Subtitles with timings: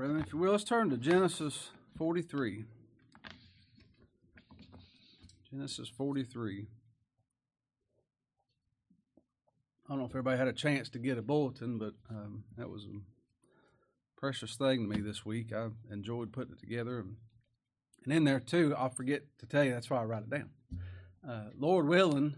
[0.00, 1.68] brethren, if you will, let's turn to Genesis
[1.98, 2.64] 43.
[5.50, 6.66] Genesis 43.
[9.84, 12.70] I don't know if everybody had a chance to get a bulletin, but um, that
[12.70, 12.98] was a
[14.16, 15.52] precious thing to me this week.
[15.52, 17.00] I enjoyed putting it together.
[17.00, 17.16] And,
[18.04, 20.48] and in there, too, I'll forget to tell you, that's why I write it down.
[21.28, 22.36] Uh, Lord willing,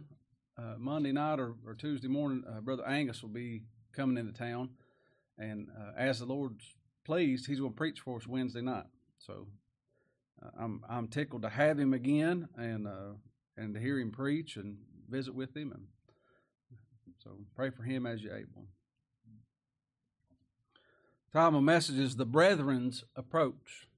[0.58, 3.62] uh, Monday night or, or Tuesday morning, uh, Brother Angus will be
[3.94, 4.70] coming into town.
[5.38, 6.64] And uh, as the Lord's
[7.04, 8.86] pleased, he's going to preach for us Wednesday night.
[9.18, 9.46] So
[10.42, 13.14] uh, I'm I'm tickled to have him again and uh,
[13.56, 15.86] and to hear him preach and visit with him and
[17.22, 18.66] so pray for him as you're able.
[21.32, 23.88] Time of message is the brethren's approach.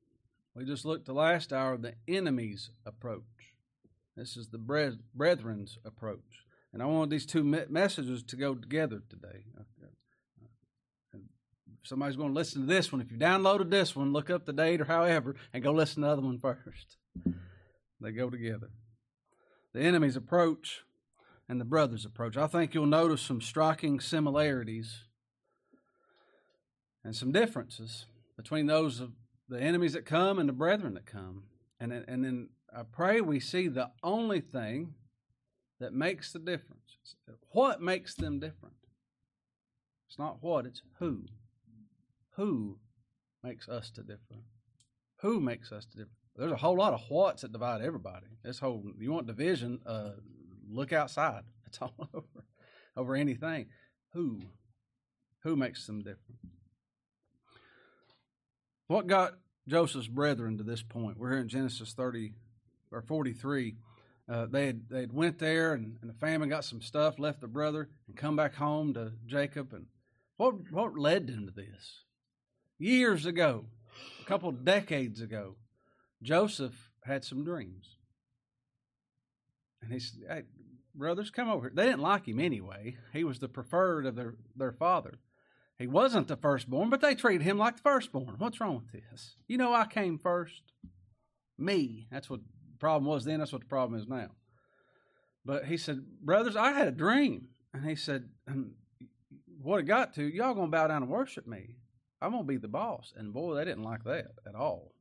[0.54, 3.22] We just looked the last hour the enemy's approach.
[4.16, 4.58] This is the
[5.14, 6.44] brethren's approach.
[6.72, 9.44] And I want these two messages to go together today.
[11.84, 14.54] Somebody's going to listen to this one, if you downloaded this one, look up the
[14.54, 16.96] date or however, and go listen to the other one first.
[18.00, 18.70] They go together.
[19.74, 20.80] The enemy's approach
[21.46, 22.38] and the brother's approach.
[22.38, 25.04] I think you'll notice some striking similarities
[27.04, 29.12] and some differences between those of
[29.48, 31.44] the enemies that come and the brethren that come.
[31.78, 34.94] And, and then I pray we see the only thing
[35.80, 36.80] that makes the difference.
[37.50, 38.76] What makes them different?
[40.08, 41.26] It's not what, it's who.
[42.36, 42.78] Who
[43.42, 44.42] makes us to differ?
[45.20, 46.10] Who makes us to differ?
[46.36, 48.26] There's a whole lot of whats that divide everybody.
[48.42, 50.10] This whole you want division, uh,
[50.68, 51.42] look outside.
[51.66, 52.44] It's all over
[52.96, 53.66] over anything.
[54.12, 54.42] Who?
[55.42, 56.38] Who makes them different?
[58.86, 59.34] What got
[59.66, 61.18] Joseph's brethren to this point?
[61.18, 62.32] We're here in Genesis 30
[62.92, 63.74] or 43.
[64.28, 67.40] Uh, they had they had went there and, and the famine got some stuff, left
[67.40, 69.72] the brother, and come back home to Jacob.
[69.72, 69.86] And
[70.36, 72.04] what what led them to this?
[72.78, 73.66] Years ago,
[74.22, 75.56] a couple decades ago,
[76.22, 77.96] Joseph had some dreams.
[79.82, 80.42] And he said, Hey,
[80.94, 81.72] brothers, come over here.
[81.74, 82.96] They didn't like him anyway.
[83.12, 85.18] He was the preferred of their, their father.
[85.78, 88.36] He wasn't the firstborn, but they treated him like the firstborn.
[88.38, 89.36] What's wrong with this?
[89.48, 90.62] You know, I came first.
[91.58, 92.08] Me.
[92.10, 93.38] That's what the problem was then.
[93.38, 94.30] That's what the problem is now.
[95.44, 97.48] But he said, Brothers, I had a dream.
[97.72, 98.72] And he said, um,
[99.60, 101.76] What it got to, y'all going to bow down and worship me.
[102.24, 103.12] I'm to be the boss.
[103.16, 104.92] And boy, they didn't like that at all.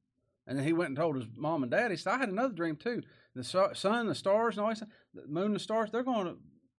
[0.46, 1.92] And then he went and told his mom and dad.
[1.92, 3.02] He said, I had another dream too.
[3.36, 6.38] The sun, the stars, and all that, the moon and the stars, they're going to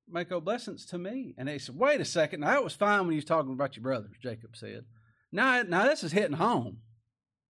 [0.09, 1.35] make obeisance to me.
[1.39, 2.41] And they said, Wait a second.
[2.41, 4.85] Now, that was fine when you was talking about your brothers, Jacob said.
[5.33, 6.79] Now, now this is hitting home.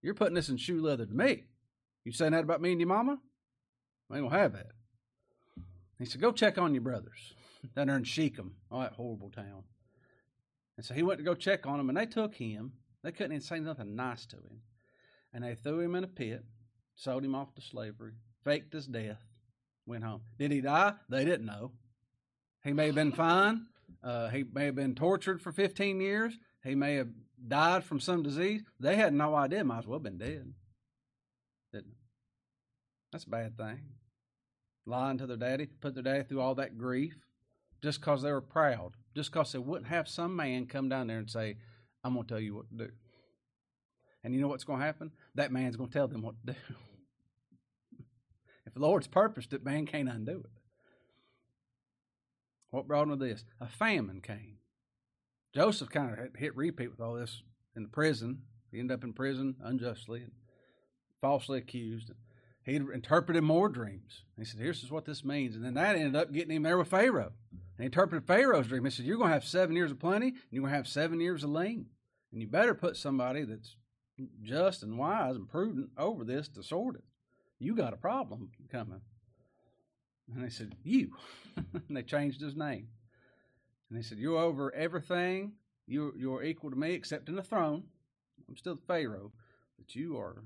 [0.01, 1.43] You're putting this in shoe leather to me.
[2.03, 3.19] You saying that about me and your mama?
[4.09, 4.71] I ain't going to have that.
[5.99, 7.33] He said, Go check on your brothers
[7.75, 9.63] down there in Shechem, all that horrible town.
[10.77, 12.73] And so he went to go check on them, and they took him.
[13.05, 14.61] They couldn't even say nothing nice to him.
[15.31, 16.43] And they threw him in a pit,
[16.95, 19.21] sold him off to slavery, faked his death,
[19.85, 20.21] went home.
[20.39, 20.93] Did he die?
[21.07, 21.71] They didn't know.
[22.63, 23.67] He may have been fine.
[24.03, 26.33] Uh, he may have been tortured for 15 years.
[26.63, 27.09] He may have
[27.47, 28.63] died from some disease.
[28.79, 29.63] They had no idea.
[29.63, 30.53] Might as well have been dead.
[31.71, 31.97] Didn't it?
[33.11, 33.81] That's a bad thing.
[34.87, 37.13] Lying to their daddy, put their daddy through all that grief
[37.83, 41.19] just because they were proud, just because they wouldn't have some man come down there
[41.19, 41.57] and say,
[42.05, 42.91] I'm going to tell you what to do.
[44.23, 45.11] And you know what's going to happen?
[45.33, 46.59] That man's going to tell them what to do.
[48.67, 50.51] if the Lord's purposed it, man can't undo it.
[52.69, 53.43] What brought him to this?
[53.59, 54.57] A famine came.
[55.55, 57.41] Joseph kind of hit repeat with all this
[57.75, 58.43] in the prison.
[58.71, 60.31] He ended up in prison unjustly and
[61.21, 62.11] falsely accused.
[62.63, 64.23] He interpreted more dreams.
[64.37, 65.55] He said, Here's what this means.
[65.55, 67.31] And then that ended up getting him there with Pharaoh.
[67.51, 68.83] And he interpreted Pharaoh's dream.
[68.83, 70.87] He said, You're going to have seven years of plenty, and you're going to have
[70.87, 71.87] seven years of lean.
[72.35, 73.77] And you better put somebody that's
[74.43, 77.03] just and wise and prudent over this to sort it.
[77.59, 78.99] You got a problem coming.
[80.33, 81.13] And they said, You.
[81.55, 82.89] and they changed his name.
[83.89, 85.53] And they said, You're over everything.
[85.87, 87.83] You're, you're equal to me except in the throne.
[88.49, 89.31] I'm still the Pharaoh,
[89.77, 90.43] but you are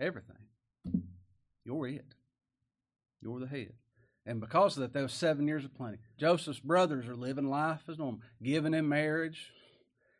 [0.00, 0.46] everything.
[1.62, 2.14] You're it.
[3.20, 3.74] You're the head.
[4.24, 5.98] And because of that, those seven years of plenty.
[6.16, 9.52] Joseph's brothers are living life as normal, giving in marriage,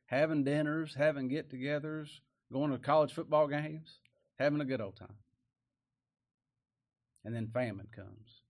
[0.09, 2.09] having dinners, having get togethers,
[2.53, 4.01] going to college football games,
[4.39, 5.17] having a good old time.
[7.25, 8.41] And then famine comes.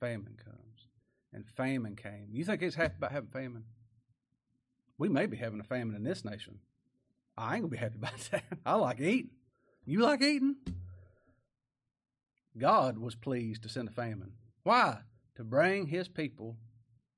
[0.00, 0.88] Famine comes.
[1.32, 2.28] And famine came.
[2.30, 3.64] You think he's happy about having famine?
[4.96, 6.60] We may be having a famine in this nation.
[7.36, 8.44] I ain't gonna be happy about that.
[8.64, 9.30] I like eating.
[9.84, 10.56] You like eating?
[12.56, 14.32] God was pleased to send a famine.
[14.62, 14.98] Why?
[15.36, 16.56] To bring his people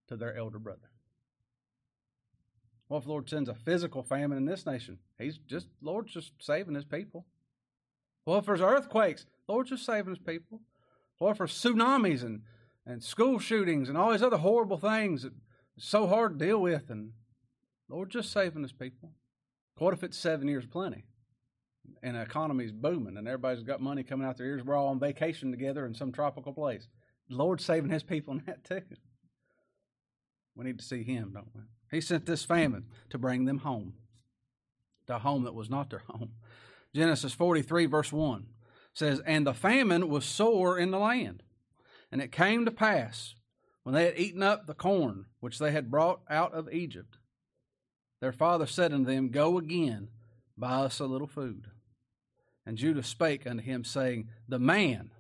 [0.08, 0.88] to their elder brother.
[2.88, 4.98] What if the Lord sends a physical famine in this nation?
[5.18, 7.26] He's just Lord's just saving his people.
[8.24, 9.26] What if there's earthquakes?
[9.48, 10.60] Lord's just saving his people.
[11.18, 12.42] What if there's tsunamis and,
[12.84, 15.32] and school shootings and all these other horrible things that
[15.78, 17.12] so hard to deal with and
[17.88, 19.12] Lord just saving his people.
[19.78, 21.04] What if it's seven years plenty?
[22.02, 24.64] And the economy's booming and everybody's got money coming out their ears.
[24.64, 26.88] We're all on vacation together in some tropical place.
[27.28, 28.82] Lord's saving his people in that too.
[30.54, 31.60] We need to see him, don't we?
[31.90, 33.94] He sent this famine to bring them home,
[35.06, 36.32] to a home that was not their home.
[36.94, 38.46] Genesis 43, verse 1
[38.92, 41.42] says, And the famine was sore in the land.
[42.10, 43.34] And it came to pass,
[43.82, 47.18] when they had eaten up the corn which they had brought out of Egypt,
[48.20, 50.08] their father said unto them, Go again,
[50.56, 51.66] buy us a little food.
[52.64, 55.10] And Judah spake unto him, saying, The man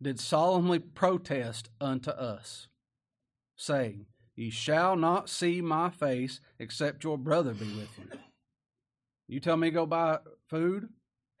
[0.00, 2.68] did solemnly protest unto us,
[3.56, 8.18] saying, Ye shall not see my face except your brother be with you.
[9.26, 10.18] You tell me go buy
[10.48, 10.90] food?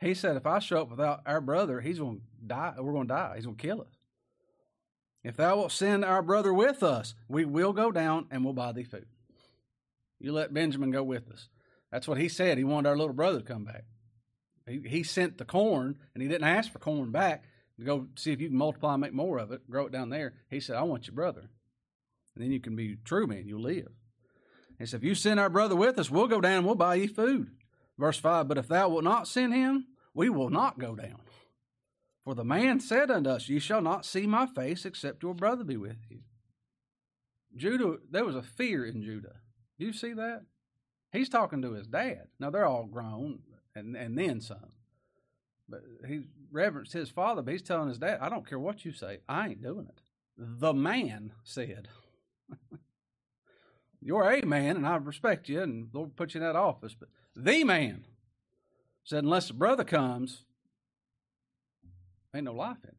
[0.00, 2.74] He said, if I show up without our brother, he's going to die.
[2.78, 3.32] We're going to die.
[3.36, 3.98] He's going to kill us.
[5.22, 8.72] If thou wilt send our brother with us, we will go down and we'll buy
[8.72, 9.06] thee food.
[10.18, 11.48] You let Benjamin go with us.
[11.92, 12.58] That's what he said.
[12.58, 13.84] He wanted our little brother to come back.
[14.66, 17.44] He, he sent the corn, and he didn't ask for corn back
[17.78, 20.10] to go see if you can multiply and make more of it, grow it down
[20.10, 20.34] there.
[20.48, 21.48] He said, I want your brother.
[22.36, 23.88] And then you can be true man, you'll live.
[24.78, 26.96] And so If you send our brother with us, we'll go down and we'll buy
[26.96, 27.50] you food.
[27.98, 31.20] Verse 5 But if thou wilt not send him, we will not go down.
[32.24, 35.64] For the man said unto us, Ye shall not see my face except your brother
[35.64, 36.20] be with you.
[37.56, 39.36] Judah, there was a fear in Judah.
[39.78, 40.42] Do you see that?
[41.12, 42.24] He's talking to his dad.
[42.38, 43.38] Now they're all grown
[43.74, 44.72] and, and then some.
[45.68, 48.92] But he reverenced his father, but he's telling his dad, I don't care what you
[48.92, 50.00] say, I ain't doing it.
[50.36, 51.88] The man said,
[54.00, 56.94] You're a man, and I respect you, and Lord put you in that office.
[56.98, 58.04] But the man
[59.04, 60.44] said, Unless the brother comes,
[62.34, 62.96] ain't no life in it.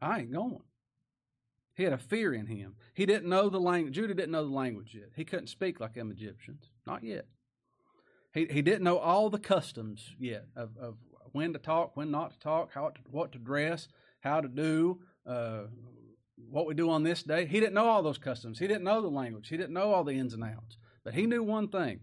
[0.00, 0.62] I ain't going.
[1.74, 2.74] He had a fear in him.
[2.92, 3.94] He didn't know the language.
[3.94, 5.10] Judah didn't know the language yet.
[5.16, 6.64] He couldn't speak like them Egyptians.
[6.86, 7.26] Not yet.
[8.34, 10.96] He, he didn't know all the customs yet of, of
[11.32, 13.88] when to talk, when not to talk, how to, what to dress,
[14.20, 15.62] how to do, uh,
[16.50, 17.46] what we do on this day.
[17.46, 18.58] He didn't know all those customs.
[18.58, 19.48] He didn't know the language.
[19.48, 20.76] He didn't know all the ins and outs.
[21.04, 22.00] But he knew one thing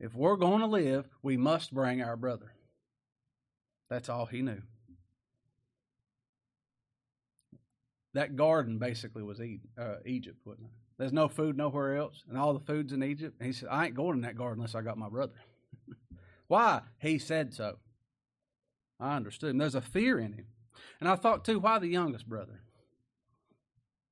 [0.00, 2.52] if we're going to live, we must bring our brother.
[3.88, 4.62] That's all he knew.
[8.14, 10.72] That garden basically was uh, Egypt, wasn't it?
[10.98, 13.36] There's no food nowhere else, and all the food's in Egypt.
[13.38, 15.34] And he said, I ain't going in that garden unless I got my brother.
[16.48, 16.82] why?
[16.98, 17.78] He said so.
[19.00, 19.50] I understood.
[19.50, 20.46] And there's a fear in him.
[21.00, 22.60] And I thought, too, why the youngest brother?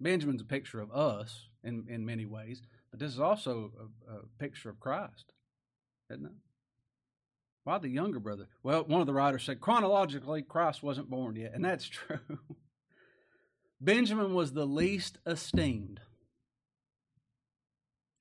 [0.00, 3.73] Benjamin's a picture of us in, in many ways, but this is also
[4.08, 5.32] a, a picture of Christ,
[6.11, 6.32] isn't it?
[7.64, 8.49] Why the younger brother?
[8.62, 12.19] Well, one of the writers said chronologically, Christ wasn't born yet, and that's true.
[13.81, 16.00] Benjamin was the least esteemed.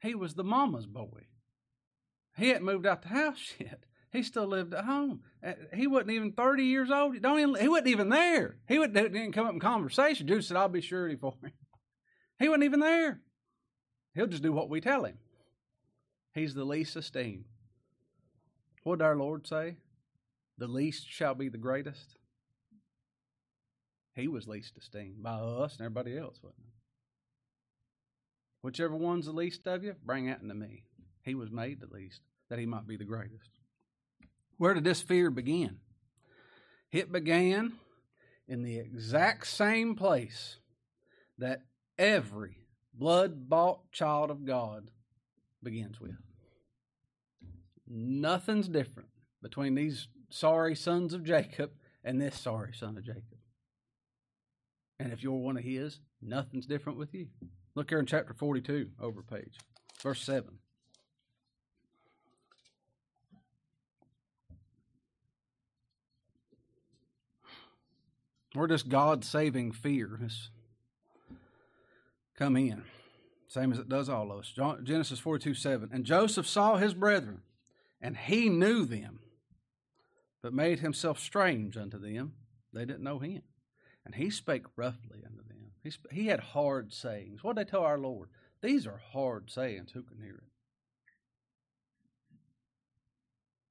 [0.02, 1.28] He was the mama's boy.
[2.38, 3.84] He hadn't moved out the house yet.
[4.12, 5.22] He still lived at home.
[5.46, 7.22] Uh, he wasn't even 30 years old.
[7.22, 8.58] Don't even, he wasn't even there.
[8.68, 10.28] He didn't come up in conversation.
[10.28, 11.52] Jude said, I'll be surety for him.
[12.40, 13.20] He wasn't even there.
[14.16, 15.18] He'll just do what we tell him.
[16.34, 17.46] He's the least esteemed.
[18.84, 19.78] What did our Lord say?
[20.58, 22.18] The least shall be the greatest.
[24.16, 26.72] He was least esteemed by us and everybody else, wasn't he?
[28.62, 30.84] Whichever one's the least of you, bring that into me.
[31.24, 33.50] He was made the least, that he might be the greatest.
[34.58, 35.78] Where did this fear begin?
[36.92, 37.74] It began
[38.48, 40.58] in the exact same place
[41.38, 41.62] that
[42.00, 42.56] every
[42.94, 44.90] blood bought child of God
[45.62, 46.16] begins with.
[47.88, 49.10] Nothing's different
[49.44, 51.72] between these sorry sons of Jacob
[52.04, 53.24] and this sorry son of Jacob.
[55.00, 57.28] And if you're one of his, nothing's different with you.
[57.76, 59.58] Look here in chapter 42, over page,
[60.02, 60.46] verse 7.
[68.54, 70.50] Where does God saving fear has
[72.40, 72.84] come in?
[73.48, 74.54] Same as it does all of us.
[74.84, 75.90] Genesis 42 7.
[75.92, 77.42] And Joseph saw his brethren,
[78.02, 79.20] and he knew them,
[80.42, 82.34] but made himself strange unto them.
[82.74, 83.42] They didn't know him.
[84.06, 85.72] And he spake roughly unto them.
[85.84, 87.44] He, sp- he had hard sayings.
[87.44, 88.30] What did they tell our Lord?
[88.62, 89.92] These are hard sayings.
[89.92, 90.44] Who can hear it?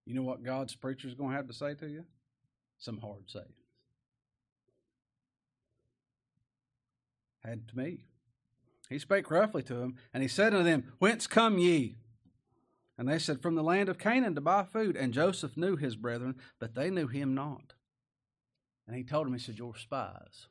[0.07, 2.05] You know what God's preacher is going to have to say to you?
[2.79, 3.49] Some hard sayings.
[7.45, 8.05] Had to me.
[8.89, 11.97] He spake roughly to them, and he said unto them, Whence come ye?
[12.97, 14.97] And they said, From the land of Canaan to buy food.
[14.97, 17.75] And Joseph knew his brethren, but they knew him not.
[18.87, 20.49] And he told them, He said, You're spies.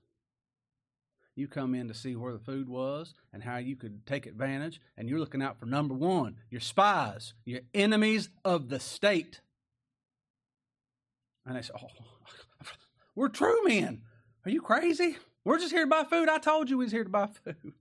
[1.36, 4.82] You come in to see where the food was and how you could take advantage,
[4.98, 9.42] and you're looking out for number one, you're spies, you're enemies of the state.
[11.46, 11.88] And they said, Oh,
[13.16, 14.02] we're true men.
[14.46, 15.18] Are you crazy?
[15.44, 16.28] We're just here to buy food.
[16.28, 17.74] I told you we was here to buy food.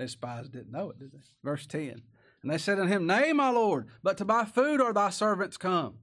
[0.00, 1.18] The spies didn't know it, did they?
[1.44, 2.00] Verse 10.
[2.42, 5.58] And they said unto him, Nay, my Lord, but to buy food are thy servants
[5.58, 5.96] come.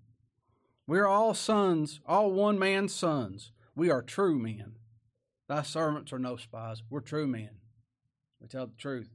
[0.85, 3.51] We are all sons, all one man's sons.
[3.75, 4.73] We are true men.
[5.49, 6.83] Thy servants are no spies.
[6.91, 7.49] We're true men.
[8.39, 9.09] We tell the truth.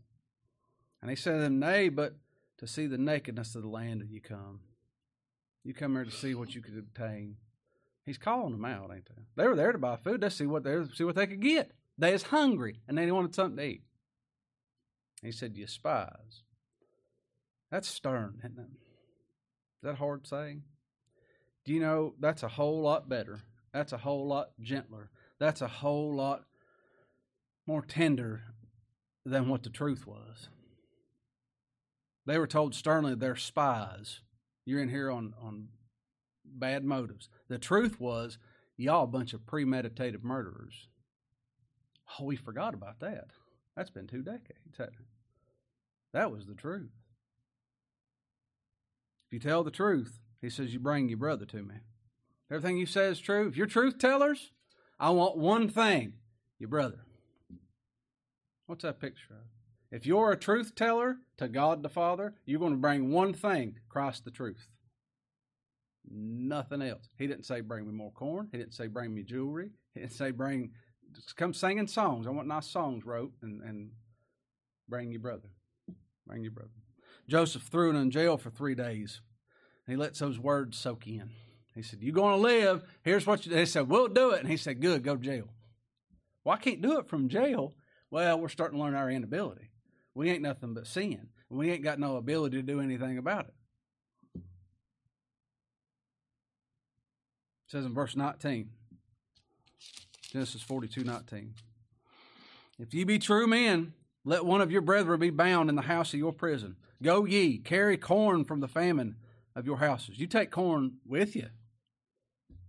[1.01, 2.17] And he said to them, Nay, but
[2.59, 4.63] to see the nakedness of the land do you come.
[5.63, 7.37] You come here to see what you could obtain.
[8.05, 9.23] He's calling them out, ain't they?
[9.37, 10.23] They were there to buy food.
[10.23, 11.71] They see what they see what they could get.
[11.97, 13.83] They is hungry and they wanted something to eat.
[15.23, 16.43] He said, You spies.
[17.71, 18.71] That's stern, isn't it?
[18.71, 20.63] Is that hard saying?
[21.65, 23.41] Do you know that's a whole lot better?
[23.73, 25.11] That's a whole lot gentler.
[25.39, 26.45] That's a whole lot
[27.67, 28.43] more tender
[29.25, 30.49] than what the truth was.
[32.27, 34.21] They were told sternly they're spies.
[34.65, 35.69] You're in here on, on
[36.45, 37.29] bad motives.
[37.49, 38.39] The truth was,
[38.77, 40.89] y'all a bunch of premeditated murderers.
[42.19, 43.29] Oh, we forgot about that.
[43.77, 44.79] That's been two decades.
[46.13, 46.91] That was the truth.
[49.27, 51.77] If you tell the truth, he says, you bring your brother to me.
[52.51, 53.49] Everything you say is true.
[53.49, 54.51] If you're truth tellers,
[55.01, 56.15] I want one thing
[56.59, 56.99] your brother.
[58.67, 59.47] What's that picture of?
[59.91, 63.77] If you're a truth teller to God the Father, you're going to bring one thing
[63.89, 64.69] Christ the truth.
[66.11, 67.09] Nothing else.
[67.17, 68.49] He didn't say, bring me more corn.
[68.53, 69.71] He didn't say, bring me jewelry.
[69.95, 70.73] He didn't say, bring,
[71.37, 72.27] come singing songs.
[72.27, 73.91] I want nice songs wrote and, and
[74.89, 75.49] bring your brother.
[76.33, 76.71] Bring your brother.
[77.29, 79.21] Joseph threw him in jail for three days.
[79.87, 81.29] And he lets those words soak in.
[81.75, 82.85] He said, You're going to live.
[83.03, 84.41] Here's what you They said, We'll do it.
[84.41, 85.51] And he said, Good, go to jail.
[86.43, 87.75] Well, I can't do it from jail.
[88.11, 89.69] Well, we're starting to learn our inability.
[90.15, 91.29] We ain't nothing but sin.
[91.51, 93.55] We ain't got no ability to do anything about it.
[94.37, 94.43] It
[97.67, 98.71] says in verse 19,
[100.31, 101.53] Genesis 42 19.
[102.79, 103.93] If ye be true men,
[104.25, 106.77] let one of your brethren be bound in the house of your prison.
[107.03, 109.17] Go ye, carry corn from the famine
[109.57, 110.19] of your houses.
[110.19, 111.49] You take corn with you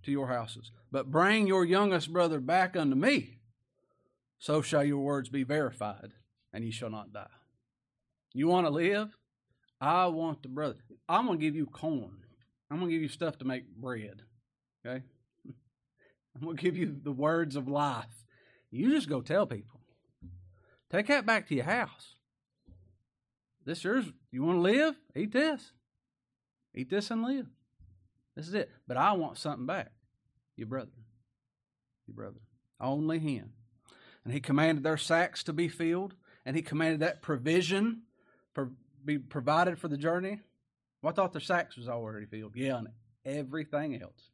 [0.03, 3.37] to your houses, but bring your youngest brother back unto me.
[4.39, 6.13] So shall your words be verified,
[6.51, 7.27] and ye shall not die.
[8.33, 9.15] You want to live?
[9.79, 10.83] I want the brother.
[11.07, 12.17] I'm going to give you corn.
[12.71, 14.23] I'm going to give you stuff to make bread.
[14.85, 15.03] Okay?
[16.35, 18.25] I'm going to give you the words of life.
[18.71, 19.82] You just go tell people.
[20.93, 22.13] Take that back to your house.
[23.65, 24.05] This yours.
[24.31, 24.95] You want to live?
[25.15, 25.71] Eat this.
[26.75, 27.47] Eat this and live.
[28.35, 28.69] This is it.
[28.87, 29.91] But I want something back.
[30.55, 30.91] Your brother.
[32.07, 32.41] Your brother.
[32.79, 33.53] Only him.
[34.23, 36.13] And he commanded their sacks to be filled,
[36.45, 38.03] and he commanded that provision
[39.03, 40.39] be provided for the journey.
[41.01, 42.55] Well, I thought their sacks was already filled.
[42.55, 42.87] Yeah, and
[43.25, 44.29] everything else.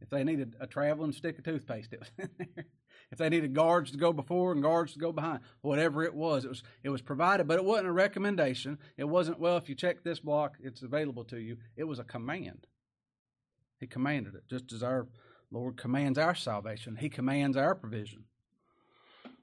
[0.00, 2.64] If they needed a traveling stick of toothpaste, it was in there.
[3.10, 6.44] If they needed guards to go before and guards to go behind, whatever it was,
[6.44, 8.78] it was it was provided, but it wasn't a recommendation.
[8.96, 11.56] It wasn't, well, if you check this block, it's available to you.
[11.76, 12.66] It was a command.
[13.80, 15.08] He commanded it, just as our
[15.50, 16.96] Lord commands our salvation.
[16.96, 18.24] He commands our provision.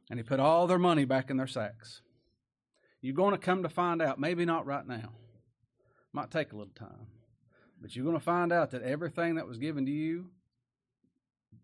[0.10, 2.02] And he put all their money back in their sacks.
[3.02, 5.12] You're going to come to find out, maybe not right now.
[6.14, 7.08] Might take a little time.
[7.82, 10.30] But you're going to find out that everything that was given to you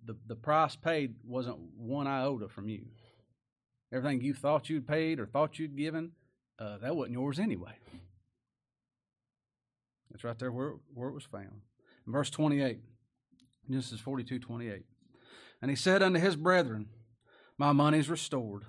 [0.05, 2.85] the, the price paid wasn't one iota from you.
[3.91, 6.11] Everything you thought you'd paid or thought you'd given,
[6.59, 7.73] uh, that wasn't yours anyway.
[10.13, 11.61] It's right there where, where it was found.
[12.05, 12.79] Verse 28,
[13.69, 14.83] Genesis 42 28.
[15.61, 16.87] And he said unto his brethren,
[17.57, 18.63] My money's restored.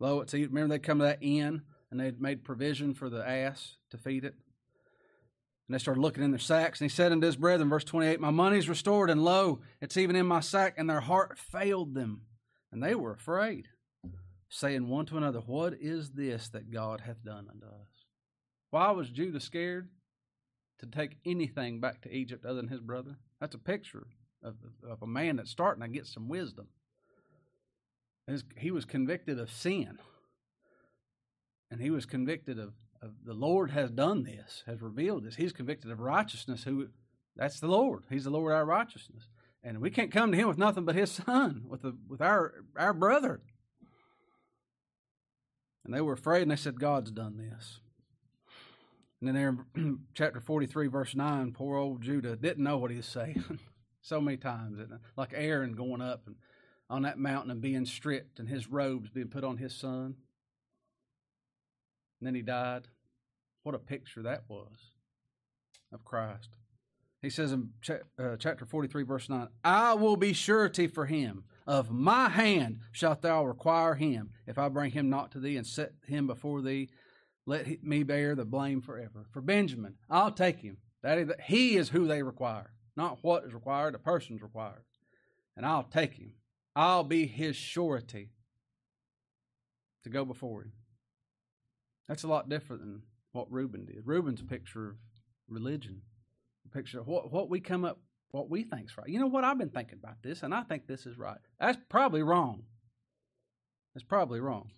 [0.00, 3.76] Lo, it's remember they come to that inn and they'd made provision for the ass
[3.90, 4.34] to feed it.
[5.68, 6.80] And they started looking in their sacks.
[6.80, 10.16] And he said unto his brethren, verse 28, My money's restored, and lo, it's even
[10.16, 10.74] in my sack.
[10.78, 12.22] And their heart failed them,
[12.72, 13.68] and they were afraid,
[14.48, 18.06] saying one to another, What is this that God hath done unto us?
[18.70, 19.90] Why was Judah scared
[20.78, 23.16] to take anything back to Egypt other than his brother?
[23.38, 24.06] That's a picture
[24.42, 24.54] of,
[24.88, 26.68] of a man that's starting to get some wisdom.
[28.56, 29.98] He was convicted of sin,
[31.70, 32.72] and he was convicted of
[33.24, 35.36] the Lord has done this, has revealed this.
[35.36, 36.64] He's convicted of righteousness.
[36.64, 36.88] Who
[37.36, 38.04] that's the Lord.
[38.10, 39.28] He's the Lord our righteousness.
[39.62, 42.64] And we can't come to him with nothing but his son, with the, with our
[42.76, 43.40] our brother.
[45.84, 47.80] And they were afraid and they said, God's done this.
[49.20, 52.98] And then there in chapter 43, verse 9, poor old Judah didn't know what he
[52.98, 53.42] was saying
[54.02, 54.78] so many times.
[55.16, 56.36] Like Aaron going up and
[56.90, 60.16] on that mountain and being stripped and his robes being put on his son.
[62.20, 62.88] And then he died.
[63.62, 64.92] What a picture that was
[65.92, 66.50] of Christ.
[67.20, 67.70] He says in
[68.18, 71.44] uh, chapter 43, verse 9, I will be surety for him.
[71.66, 75.66] Of my hand shalt thou require him, if I bring him not to thee and
[75.66, 76.88] set him before thee.
[77.44, 79.26] Let me bear the blame forever.
[79.30, 80.78] For Benjamin, I'll take him.
[81.02, 83.94] That is, he is who they require, not what is required.
[83.94, 84.84] A person's required,
[85.56, 86.32] and I'll take him.
[86.74, 88.30] I'll be his surety
[90.04, 90.72] to go before him.
[92.08, 94.02] That's a lot different than what Reuben did.
[94.04, 94.96] Reuben's a picture of
[95.48, 96.02] religion
[96.68, 97.98] a picture of what, what we come up,
[98.30, 99.08] what we think's right.
[99.08, 99.44] You know what?
[99.44, 101.38] I've been thinking about this, and I think this is right.
[101.58, 102.64] That's probably wrong.
[103.94, 104.70] That's probably wrong.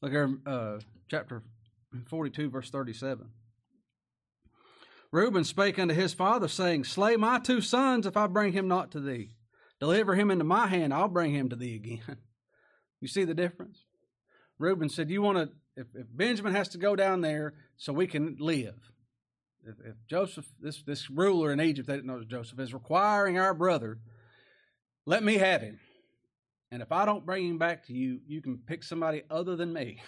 [0.00, 1.42] Look here, uh, chapter
[2.08, 3.28] 42, verse 37.
[5.10, 8.90] Reuben spake unto his father, saying, Slay my two sons if I bring him not
[8.92, 9.34] to thee.
[9.78, 12.18] Deliver him into my hand, I'll bring him to thee again.
[13.00, 13.84] you see the difference?
[14.58, 18.06] Reuben said, You want to, if, if Benjamin has to go down there so we
[18.06, 18.92] can live,
[19.64, 23.54] if, if Joseph, this, this ruler in Egypt, they didn't know Joseph, is requiring our
[23.54, 23.98] brother,
[25.06, 25.78] let me have him.
[26.70, 29.72] And if I don't bring him back to you, you can pick somebody other than
[29.72, 30.00] me.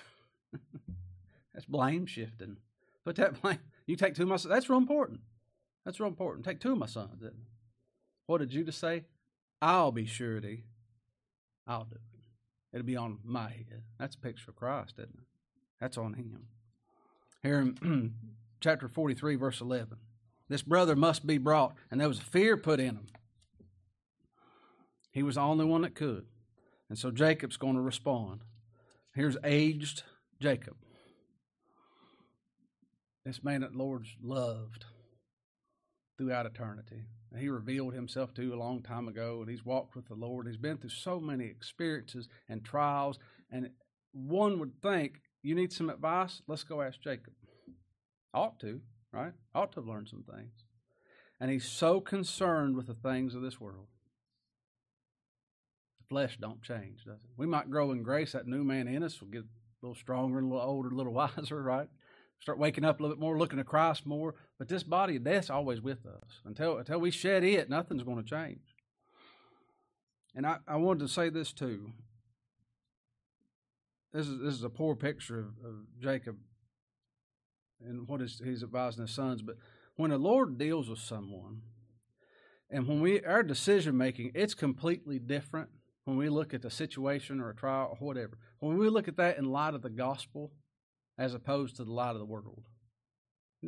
[1.55, 2.57] that's blame shifting.
[3.05, 3.59] Put that blame.
[3.87, 4.53] You take two of my sons.
[4.53, 5.21] That's real important.
[5.85, 6.45] That's real important.
[6.45, 7.23] Take two of my sons.
[8.27, 9.05] What did Judah say?
[9.61, 10.65] I'll be surety.
[11.67, 12.21] I'll do it.
[12.73, 13.83] It'll be on my head.
[13.99, 15.34] That's a picture of Christ, isn't it?
[15.85, 16.47] That's on him.
[17.43, 18.15] Here in
[18.63, 19.99] chapter 43, verse 11.
[20.49, 23.07] This brother must be brought, and there was fear put in him.
[25.11, 26.25] He was the only one that could.
[26.89, 28.45] And so Jacob's going to respond.
[29.15, 30.05] Here's aged
[30.41, 30.77] Jacob.
[33.27, 34.87] This man that the Lord's loved
[36.17, 37.03] throughout eternity.
[37.39, 40.47] He revealed himself to a long time ago, and he's walked with the Lord.
[40.47, 43.19] He's been through so many experiences and trials,
[43.51, 43.69] and
[44.13, 46.41] one would think you need some advice.
[46.49, 47.35] Let's go ask Jacob.
[48.33, 48.81] Ought to,
[49.13, 49.33] right?
[49.55, 50.53] Ought to have learned some things.
[51.39, 53.87] And he's so concerned with the things of this world.
[55.99, 57.31] The flesh don't change, does it?
[57.37, 58.33] We might grow in grace.
[58.33, 59.47] That new man in us will get a
[59.83, 61.89] little stronger, a little older, a little wiser, right?
[62.41, 64.35] Start waking up a little bit more, looking to Christ more.
[64.59, 66.41] But this body of death's always with us.
[66.47, 68.61] Until until we shed it, nothing's going to change.
[70.35, 71.93] And I, I wanted to say this too.
[74.15, 76.37] This is this is a poor picture of, of Jacob
[77.85, 79.43] and what is he's advising his sons.
[79.43, 79.57] But
[79.97, 81.63] when the Lord deals with someone,
[82.71, 85.69] and when we our decision making, it's completely different
[86.05, 88.39] when we look at the situation or a trial or whatever.
[88.61, 90.53] When we look at that in light of the gospel,
[91.19, 92.63] as opposed to the light of the world,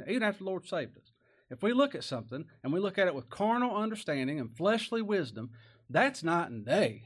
[0.08, 1.12] even after the Lord saved us.
[1.50, 5.02] If we look at something and we look at it with carnal understanding and fleshly
[5.02, 5.50] wisdom,
[5.90, 7.04] that's night and day,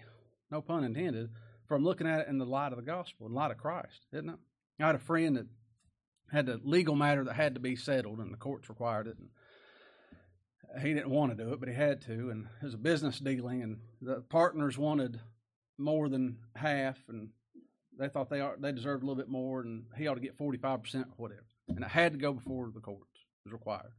[0.51, 1.31] no pun intended,
[1.71, 4.29] from looking at it in the light of the gospel, and light of Christ, isn't
[4.29, 4.39] it?
[4.81, 5.47] I had a friend that
[6.33, 9.17] had a legal matter that had to be settled, and the courts required it.
[9.17, 12.77] And he didn't want to do it, but he had to, and it was a
[12.77, 15.21] business dealing, and the partners wanted
[15.79, 17.29] more than half, and
[17.97, 20.37] they thought they are, they deserved a little bit more, and he ought to get
[20.37, 23.05] forty five percent whatever, and it had to go before the courts.
[23.47, 23.93] It was required.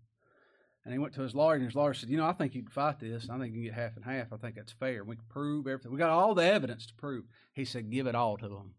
[0.83, 2.63] And he went to his lawyer, and his lawyer said, "You know, I think you
[2.63, 3.29] can fight this.
[3.29, 4.33] I think you can get half and half.
[4.33, 5.03] I think that's fair.
[5.03, 5.91] We can prove everything.
[5.91, 8.73] We got all the evidence to prove." He said, "Give it all to them."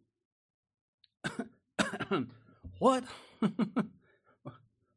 [2.79, 3.05] what?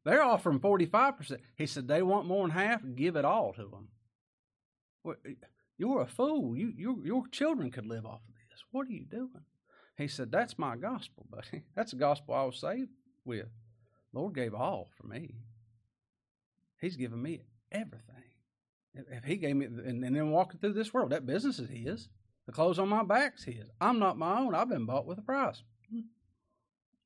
[0.06, 1.40] They're offering 45%.
[1.58, 3.88] He said, they want more than half, give it all to
[5.04, 5.18] them.
[5.78, 6.56] You're a fool.
[6.56, 8.64] You, you, your children could live off of this.
[8.72, 9.44] What are you doing?
[9.98, 11.64] He said, that's my gospel, buddy.
[11.76, 12.90] That's the gospel I was saved
[13.24, 13.48] with.
[14.12, 15.36] Lord gave all for me.
[16.80, 18.16] He's given me everything.
[18.94, 22.08] If he gave me, and, and then walking through this world, that business is his.
[22.46, 23.66] The clothes on my back's his.
[23.82, 24.56] I'm not my own.
[24.56, 25.64] I've been bought with a price.
[25.92, 26.02] Hmm.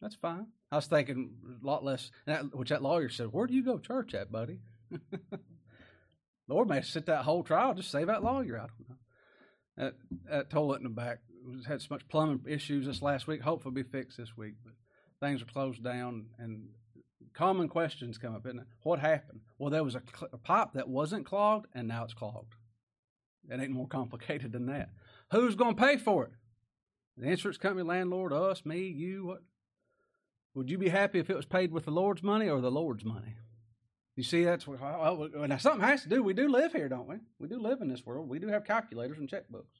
[0.01, 0.47] That's fine.
[0.71, 2.11] I was thinking a lot less,
[2.51, 4.59] which that lawyer said, Where do you go church at, buddy?
[6.47, 8.57] Lord may sit that whole trial, just save that lawyer.
[8.57, 8.95] I don't know.
[9.77, 9.93] That,
[10.29, 11.19] that toilet in the back
[11.67, 13.41] had so much plumbing issues this last week.
[13.41, 14.73] Hopefully, be fixed this week, but
[15.21, 16.69] things are closed down and
[17.39, 18.67] common questions come up, isn't it?
[18.83, 19.39] What happened?
[19.57, 22.53] Well, there was a, cl- a pipe that wasn't clogged, and now it's clogged.
[23.49, 24.89] It ain't more complicated than that.
[25.31, 26.31] Who's going to pay for it?
[27.15, 29.43] The insurance company, landlord, us, me, you, what?
[30.53, 33.05] Would you be happy if it was paid with the Lord's money or the Lord's
[33.05, 33.35] money?
[34.17, 36.21] You see, that's what, well, now something has to do.
[36.21, 37.17] We do live here, don't we?
[37.39, 38.27] We do live in this world.
[38.27, 39.79] We do have calculators and checkbooks.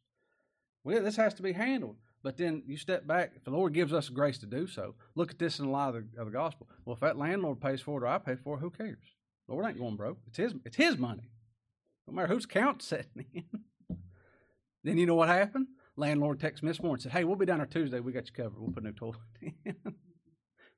[0.85, 1.97] We, this has to be handled.
[2.21, 5.31] But then you step back, if the Lord gives us grace to do so, look
[5.31, 6.67] at this in the light of the, of the gospel.
[6.83, 8.97] Well, if that landlord pays for it or I pay for it, who cares?
[9.47, 10.17] The Lord ain't going broke.
[10.27, 11.29] It's his, it's his money.
[12.07, 13.45] No matter whose account setting in.
[14.83, 15.67] then you know what happened?
[15.95, 17.99] Landlord texted Miss morning and said, Hey, we'll be down there Tuesday.
[17.99, 18.59] We got you covered.
[18.59, 19.75] We'll put a new toilet in.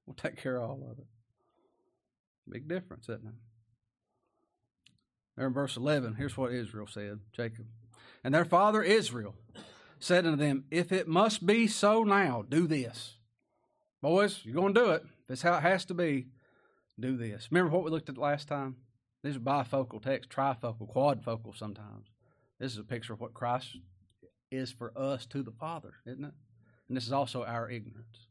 [0.06, 1.06] we'll take care of all of it.
[2.50, 3.34] Big difference, isn't it?
[5.38, 7.66] There in verse 11, here's what Israel said Jacob.
[8.24, 9.36] And their father Israel
[10.04, 13.18] said unto them, If it must be so now, do this.
[14.02, 15.04] Boys, you're going to do it.
[15.24, 16.28] If it's how it has to be,
[17.00, 17.48] do this.
[17.52, 18.78] Remember what we looked at last time?
[19.24, 22.08] These are bifocal texts, trifocal, quadfocal sometimes.
[22.60, 23.78] This is a picture of what Christ
[24.52, 26.34] is for us to the Father, isn't it?
[26.88, 28.28] And this is also our ignorance.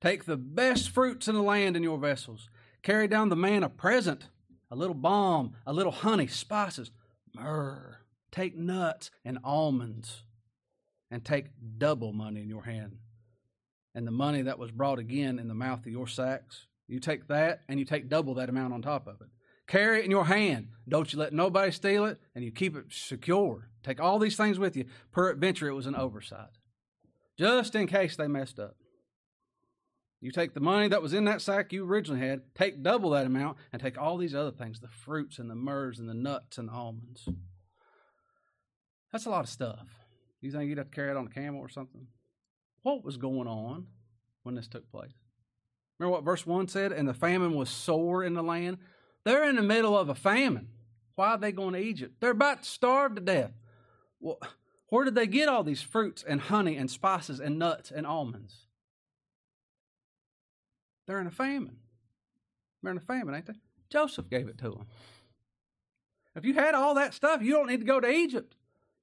[0.00, 2.50] Take the best fruits in the land in your vessels.
[2.82, 4.26] Carry down the man a present,
[4.70, 6.90] a little balm, a little honey, spices,
[7.34, 7.98] myrrh.
[8.32, 10.24] Take nuts and almonds,
[11.12, 12.96] and take double money in your hand.
[13.94, 17.28] And the money that was brought again in the mouth of your sacks, you take
[17.28, 19.28] that and you take double that amount on top of it.
[19.68, 20.68] Carry it in your hand.
[20.88, 23.68] Don't you let nobody steal it, and you keep it secure.
[23.84, 24.86] Take all these things with you.
[25.12, 26.58] Peradventure, it was an oversight.
[27.38, 28.74] Just in case they messed up.
[30.20, 33.26] You take the money that was in that sack you originally had, take double that
[33.26, 36.58] amount, and take all these other things the fruits and the myrrhs and the nuts
[36.58, 37.28] and the almonds.
[39.12, 40.01] That's a lot of stuff.
[40.42, 42.06] You think you'd have to carry it on a camel or something?
[42.82, 43.86] What was going on
[44.42, 45.12] when this took place?
[45.98, 46.92] Remember what verse 1 said?
[46.92, 48.78] And the famine was sore in the land.
[49.24, 50.68] They're in the middle of a famine.
[51.14, 52.16] Why are they going to Egypt?
[52.20, 53.52] They're about to starve to death.
[54.18, 54.40] Well,
[54.88, 58.66] where did they get all these fruits and honey and spices and nuts and almonds?
[61.06, 61.76] They're in a famine.
[62.82, 63.54] They're in a famine, ain't they?
[63.90, 64.86] Joseph gave it to them.
[66.34, 68.56] If you had all that stuff, you don't need to go to Egypt.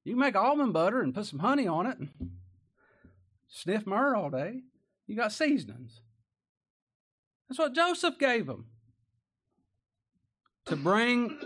[0.10, 2.10] You make almond butter and put some honey on it and
[3.48, 4.62] sniff myrrh all day.
[5.06, 6.02] You got seasonings.
[7.48, 8.66] That's what Joseph gave them.
[10.66, 11.38] To bring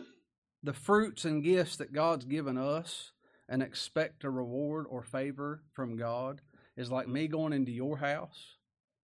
[0.63, 3.11] the fruits and gifts that God's given us
[3.49, 6.39] and expect a reward or favor from God
[6.77, 8.55] is like me going into your house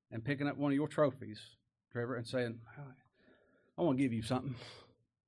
[0.10, 1.42] and picking up one of your trophies,
[1.92, 2.60] Trevor, and saying,
[3.78, 4.56] I want to give you something.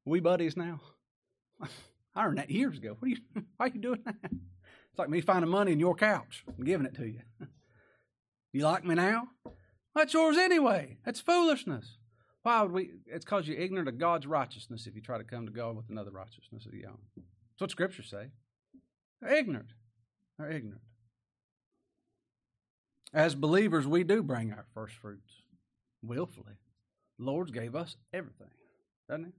[0.06, 0.80] We buddies now.
[2.16, 2.96] I earned that years ago.
[3.00, 3.18] What are you
[3.58, 4.16] why are you doing that?
[4.24, 7.22] It's like me finding money in your couch and giving it to you.
[8.54, 9.30] You like me now?
[9.96, 10.98] That's yours anyway.
[11.06, 11.98] That's foolishness.
[12.44, 12.92] Why would we?
[13.06, 15.90] It's because you're ignorant of God's righteousness if you try to come to God with
[15.90, 16.98] another righteousness of your own.
[17.16, 18.28] That's what Scripture say.
[19.22, 19.70] They're ignorant.
[20.38, 20.82] They're ignorant.
[23.14, 25.44] As believers, we do bring our first fruits
[26.02, 26.56] willfully.
[27.20, 28.50] The Lord gave us everything,
[29.10, 29.32] doesn't He?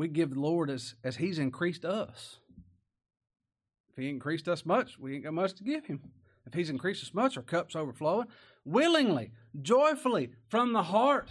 [0.00, 2.38] We give the Lord as, as He's increased us.
[3.90, 6.00] If He increased us much, we ain't got much to give Him.
[6.46, 8.28] If He's increased us much, our cup's overflowing.
[8.64, 11.28] Willingly, joyfully, from the heart.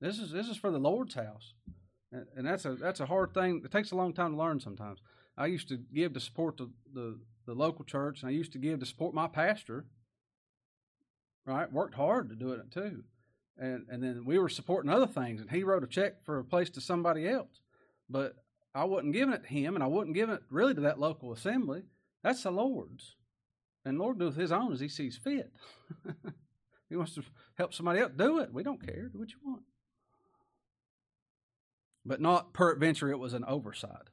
[0.00, 1.52] This is this is for the Lord's house,
[2.10, 3.60] and, and that's a that's a hard thing.
[3.66, 4.58] It takes a long time to learn.
[4.58, 5.00] Sometimes
[5.36, 8.58] I used to give to support the, the the local church, and I used to
[8.58, 9.84] give to support my pastor.
[11.44, 13.04] Right, worked hard to do it too,
[13.60, 16.44] and and then we were supporting other things, and he wrote a check for a
[16.44, 17.60] place to somebody else,
[18.08, 18.34] but
[18.74, 21.32] I wasn't giving it to him, and I wasn't giving it really to that local
[21.32, 21.82] assembly.
[22.22, 23.16] That's the Lord's.
[23.84, 25.52] And Lord doeth his own as he sees fit.
[26.88, 27.22] he wants to
[27.56, 28.52] help somebody else, do it.
[28.52, 29.08] We don't care.
[29.08, 29.62] Do what you want.
[32.04, 34.10] But not peradventure it was an oversight.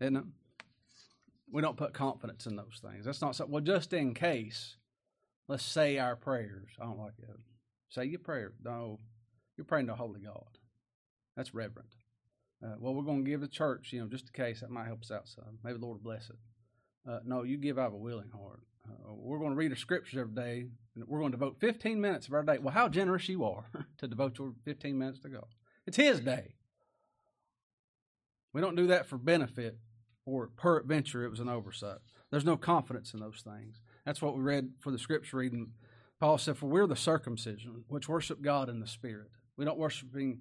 [0.00, 0.24] Isn't it?
[1.52, 3.04] We don't put confidence in those things.
[3.04, 4.76] That's not something well, just in case,
[5.48, 6.70] let's say our prayers.
[6.80, 7.36] I don't like it.
[7.90, 8.52] Say your prayer.
[8.64, 9.00] No.
[9.56, 10.58] You're praying to holy God.
[11.36, 11.94] That's reverent.
[12.64, 14.86] Uh, well, we're going to give the church, you know, just in case that might
[14.86, 15.58] help us out some.
[15.64, 16.36] Maybe the Lord will bless it.
[17.08, 18.60] Uh, no, you give out of a willing heart.
[18.86, 22.00] Uh, we're going to read the scriptures every day, and we're going to devote 15
[22.00, 22.58] minutes of our day.
[22.58, 23.64] Well, how generous you are
[23.98, 25.46] to devote your 15 minutes to God.
[25.86, 26.54] It's His day.
[28.52, 29.78] We don't do that for benefit
[30.26, 31.98] or peradventure it was an oversight.
[32.30, 33.80] There's no confidence in those things.
[34.04, 35.72] That's what we read for the scripture reading.
[36.20, 39.28] Paul said, For we're the circumcision, which worship God in the Spirit.
[39.56, 40.40] We don't worshiping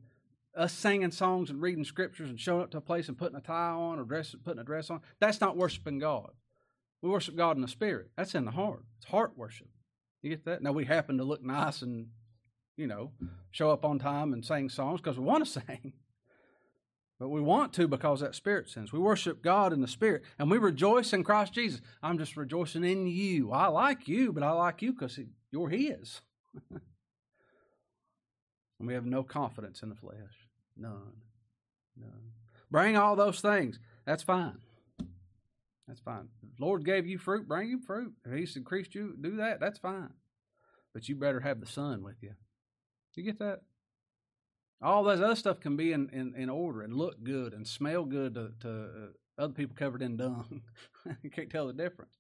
[0.56, 3.42] us singing songs and reading scriptures and showing up to a place and putting a
[3.42, 5.02] tie on or dress, putting a dress on.
[5.20, 6.32] That's not worshiping God.
[7.02, 8.10] We worship God in the spirit.
[8.18, 8.84] That's in the heart.
[8.98, 9.70] It's heart worship.
[10.22, 10.62] You get that?
[10.62, 12.08] Now we happen to look nice and,
[12.76, 13.12] you know,
[13.52, 15.94] show up on time and sing songs because we want to sing.
[17.20, 18.92] But we want to because that spirit sins.
[18.92, 21.82] We worship God in the spirit and we rejoice in Christ Jesus.
[22.02, 23.52] I'm just rejoicing in you.
[23.52, 25.20] I like you, but I like you because
[25.52, 26.22] you're His.
[26.72, 26.82] and
[28.88, 30.48] we have no confidence in the flesh.
[30.78, 31.22] None.
[32.00, 32.32] None.
[32.72, 33.80] Bring all those things.
[34.06, 34.60] That's fine.
[35.88, 36.30] That's fine.
[36.44, 38.14] The Lord gave you fruit, bring him fruit.
[38.26, 39.60] If He's increased you, do that.
[39.60, 40.14] That's fine.
[40.94, 42.34] But you better have the Son with you.
[43.16, 43.62] You get that?
[44.82, 48.06] All that other stuff can be in, in, in order and look good and smell
[48.06, 50.62] good to, to uh, other people covered in dung.
[51.22, 52.14] you can't tell the difference.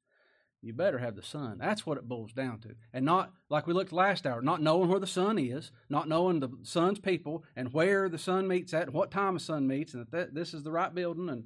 [0.61, 1.57] You better have the Son.
[1.57, 2.75] That's what it boils down to.
[2.91, 6.41] And not, like we looked last hour, not knowing where the Son is, not knowing
[6.41, 9.93] the Son's people and where the Son meets at and what time the Son meets
[9.93, 11.45] and that, this is the right building and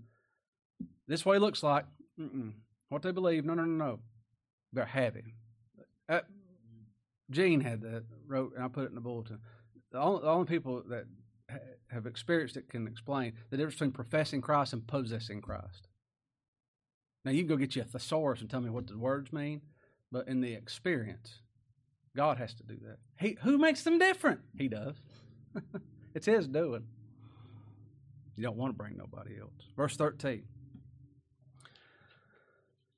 [1.07, 1.85] this way looks like.
[2.19, 2.53] Mm-mm.
[2.89, 3.99] What they believe, no, no, no, no.
[4.71, 5.33] They're having.
[6.09, 6.21] Uh,
[7.29, 9.39] Gene had that, wrote, and I put it in the bulletin.
[9.91, 11.05] The only, the only people that
[11.51, 11.57] ha-
[11.91, 15.87] have experienced it can explain the difference between professing Christ and possessing Christ.
[17.25, 19.61] Now, you can go get you a thesaurus and tell me what the words mean,
[20.11, 21.39] but in the experience,
[22.15, 22.97] God has to do that.
[23.17, 24.41] He, who makes them different?
[24.57, 24.95] He does.
[26.15, 26.83] it's His doing.
[28.35, 29.51] You don't want to bring nobody else.
[29.77, 30.43] Verse 13.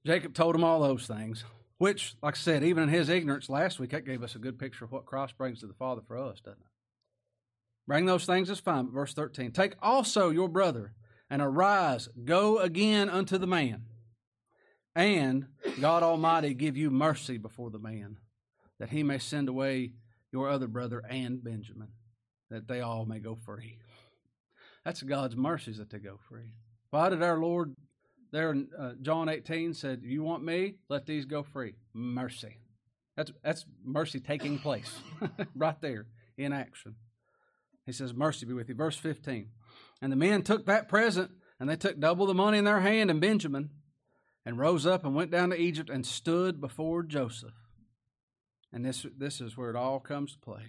[0.06, 1.44] Jacob told him all those things,
[1.78, 4.60] which, like I said, even in his ignorance last week, that gave us a good
[4.60, 6.68] picture of what Christ brings to the Father for us, doesn't it?
[7.88, 8.86] Bring those things is fine.
[8.86, 9.52] But verse 13.
[9.52, 10.94] Take also your brother
[11.30, 13.84] and arise, go again unto the man
[14.96, 15.48] and
[15.82, 18.18] God Almighty give you mercy before the man,
[18.80, 19.92] that he may send away
[20.32, 21.90] your other brother and Benjamin,
[22.50, 23.78] that they all may go free.
[24.86, 26.54] That's God's mercies that they go free.
[26.92, 27.76] Why did our Lord
[28.32, 30.76] there in uh, John 18 said, You want me?
[30.90, 31.76] Let these go free.
[31.94, 32.58] Mercy.
[33.18, 35.00] That's, that's mercy taking place
[35.56, 36.06] right there
[36.38, 36.96] in action.
[37.86, 38.76] He says, Mercy be with you.
[38.76, 39.50] Verse 15.
[40.02, 43.10] And the men took that present, and they took double the money in their hand,
[43.10, 43.70] and Benjamin
[44.46, 47.54] and rose up and went down to Egypt and stood before Joseph.
[48.72, 50.64] And this, this is where it all comes to play.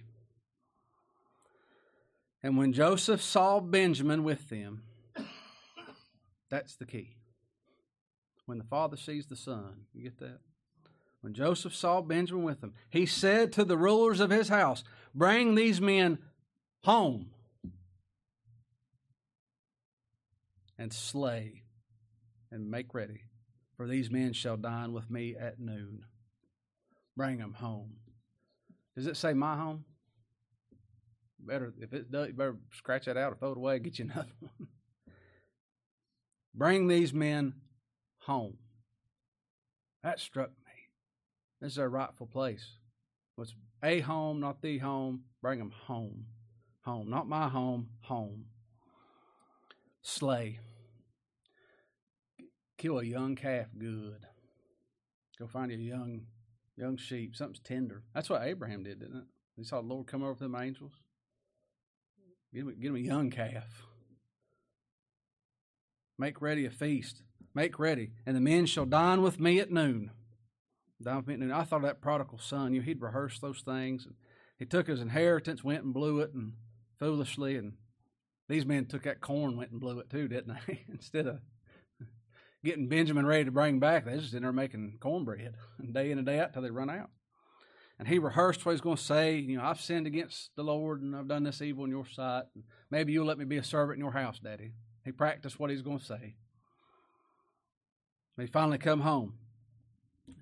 [2.41, 4.83] And when Joseph saw Benjamin with them,
[6.49, 7.15] that's the key.
[8.45, 10.39] When the father sees the son, you get that?
[11.21, 15.55] When Joseph saw Benjamin with them, he said to the rulers of his house, Bring
[15.55, 16.19] these men
[16.83, 17.31] home
[20.77, 21.63] and slay
[22.49, 23.23] and make ready
[23.77, 26.03] for these men shall dine with me at noon.
[27.15, 27.93] Bring them home.
[28.95, 29.85] Does it say my home?
[31.39, 33.79] Better if it does, better scratch that out or throw it away.
[33.79, 34.67] Get you another one.
[36.55, 37.53] Bring these men
[38.17, 38.57] home.
[40.03, 40.73] That struck me.
[41.61, 42.65] This is their rightful place.
[43.35, 45.21] What's a home, not the home.
[45.41, 46.25] Bring them home.
[46.81, 47.89] Home, not my home.
[48.01, 48.45] Home.
[50.01, 50.59] Slay.
[52.77, 54.25] Kill a young calf good.
[55.39, 56.21] Go find a young
[56.75, 58.03] young sheep, something's tender.
[58.13, 59.23] That's what Abraham did, didn't it?
[59.55, 60.93] He saw the Lord come over them angels.
[62.53, 63.87] Get him, get him a young calf.
[66.19, 67.21] Make ready a feast.
[67.53, 70.11] Make ready, and the men shall dine with me at noon.
[71.01, 71.51] Dine with me at noon.
[71.51, 74.05] I thought that prodigal son, you know, he'd rehearsed those things.
[74.05, 74.13] And
[74.59, 76.53] he took his inheritance, went and blew it, and
[76.99, 77.73] foolishly, and
[78.47, 80.85] these men took that corn, went and blew it too, didn't they?
[80.91, 81.39] Instead of
[82.63, 84.05] getting Benjamin ready to bring back.
[84.05, 85.55] They just in there making cornbread
[85.91, 87.09] day in and day out till they run out.
[87.99, 89.37] And he rehearsed what he's going to say.
[89.37, 92.43] You know, I've sinned against the Lord and I've done this evil in your sight.
[92.91, 94.73] Maybe you'll let me be a servant in your house, Daddy.
[95.03, 96.35] He practiced what he's going to say.
[98.39, 99.33] He finally come home.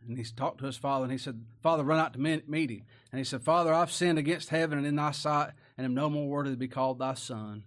[0.07, 2.83] And he's talked to his father, and he said, Father, run out to meet him.
[3.11, 6.09] And he said, Father, I've sinned against heaven and in thy sight, and am no
[6.09, 7.63] more worthy to be called thy son.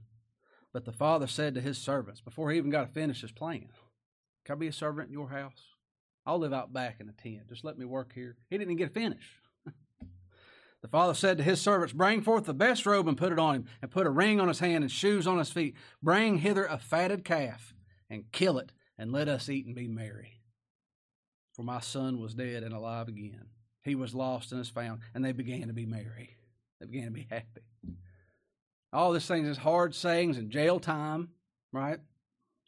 [0.73, 3.69] But the father said to his servants, before he even got to finish his plan,
[4.49, 5.61] can I be a servant in your house?
[6.25, 7.51] I'll live out back in a tent.
[7.51, 8.35] Just let me work here.
[8.49, 9.29] He didn't even get finished.
[10.81, 13.57] the father said to his servants, Bring forth the best robe and put it on
[13.57, 15.75] him, and put a ring on his hand and shoes on his feet.
[16.03, 17.75] Bring hither a fatted calf
[18.09, 20.41] and kill it, and let us eat and be merry.
[21.53, 23.49] For my son was dead and alive again.
[23.83, 26.39] He was lost and is found, and they began to be merry.
[26.81, 27.67] They began to be happy.
[28.95, 31.29] All these things is hard sayings and jail time,
[31.71, 32.01] right?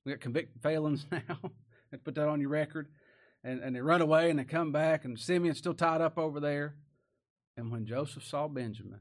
[0.05, 1.53] We got convicted felons now
[1.93, 2.89] and put that on your record.
[3.43, 6.41] And, and they run away and they come back, and Simeon's still tied up over
[6.41, 6.75] there.
[7.57, 9.01] And when Joseph saw Benjamin,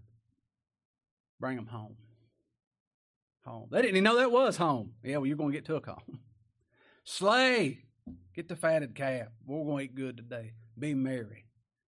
[1.40, 1.96] bring him home.
[3.46, 3.68] Home.
[3.72, 4.94] They didn't even know that was home.
[5.04, 6.20] Yeah, well, you're going to get took home.
[7.04, 7.86] Slay.
[8.36, 9.28] Get the fatted calf.
[9.46, 10.54] We're going to eat good today.
[10.78, 11.46] Be merry.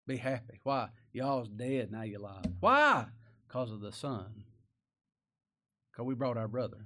[0.06, 0.60] Be happy.
[0.64, 0.90] Why?
[1.12, 2.46] Y'all's dead, now you're alive.
[2.60, 3.06] Why?
[3.48, 4.44] Because of the son.
[5.92, 6.86] Because we brought our brother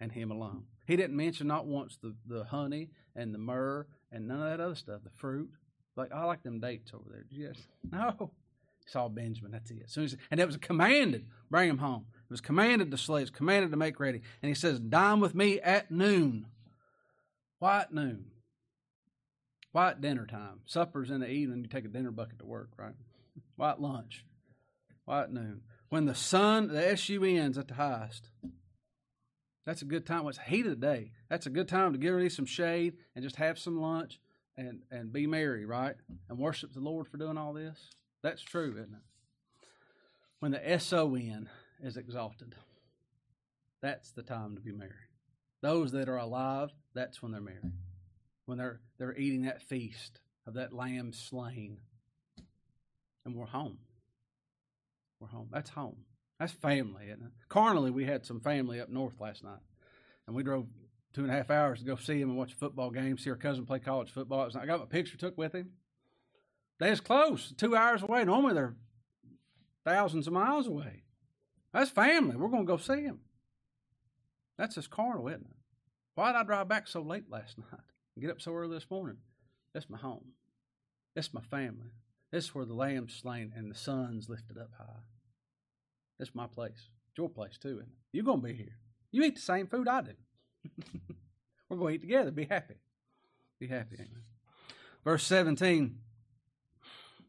[0.00, 0.64] and him alone.
[0.90, 4.58] He didn't mention not once the, the honey and the myrrh and none of that
[4.58, 5.48] other stuff, the fruit.
[5.94, 7.26] Like I like them dates over there.
[7.30, 7.54] Yes.
[7.92, 8.32] No.
[8.84, 9.52] He saw Benjamin.
[9.52, 10.16] That's it.
[10.32, 12.06] And it was commanded, bring him home.
[12.24, 14.20] It was commanded to slaves, commanded to make ready.
[14.42, 16.46] And he says, Dine with me at noon.
[17.60, 18.24] Why at noon?
[19.70, 20.62] Why at dinner time?
[20.66, 22.94] Supper's in the evening, you take a dinner bucket to work, right?
[23.54, 24.24] Why at lunch?
[25.04, 25.60] Why at noon?
[25.88, 28.30] When the sun, the SUN's at the highest.
[29.66, 30.24] That's a good time.
[30.24, 32.94] When it's heat of the day, that's a good time to get ready some shade
[33.14, 34.18] and just have some lunch
[34.56, 35.96] and, and be merry, right?
[36.28, 37.78] And worship the Lord for doing all this.
[38.22, 39.66] That's true, isn't it?
[40.40, 41.48] When the SON
[41.82, 42.54] is exalted,
[43.82, 44.90] that's the time to be merry.
[45.62, 47.58] Those that are alive, that's when they're merry.
[48.46, 51.78] When they're they're eating that feast of that lamb slain.
[53.24, 53.78] And we're home.
[55.20, 55.48] We're home.
[55.52, 55.96] That's home.
[56.40, 57.32] That's family, isn't it?
[57.50, 59.60] Carnally, we had some family up north last night.
[60.26, 60.66] And we drove
[61.12, 63.28] two and a half hours to go see him and watch a football game, see
[63.28, 64.50] our cousin play college football.
[64.58, 65.72] I got my picture took with him.
[66.78, 68.24] They was close, two hours away.
[68.24, 68.74] Normally they're
[69.84, 71.02] thousands of miles away.
[71.74, 72.36] That's family.
[72.36, 73.20] We're going to go see him.
[74.56, 75.56] That's just carnal, isn't it?
[76.14, 77.80] Why did I drive back so late last night
[78.16, 79.18] and get up so early this morning?
[79.74, 80.32] That's my home.
[81.14, 81.90] That's my family.
[82.32, 85.02] This is where the lamb's slain and the sun's lifted up high.
[86.20, 86.72] That's my place.
[87.08, 87.88] It's your place too, isn't?
[88.12, 88.76] You're to be here.
[89.10, 90.12] You eat the same food I do.
[91.70, 92.30] We're to eat together.
[92.30, 92.74] Be happy.
[93.58, 93.94] Be happy.
[93.96, 94.22] Amen.
[95.02, 95.96] Verse 17